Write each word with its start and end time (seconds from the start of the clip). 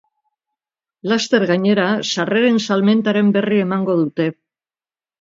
Laster 1.11 1.45
gainera, 1.51 1.87
sarreren 2.15 2.59
salmentaren 2.69 3.33
berri 3.39 3.65
emango 3.71 4.01
dute. 4.05 4.31